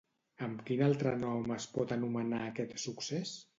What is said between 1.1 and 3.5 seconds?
nom es pot anomenar aquest succés?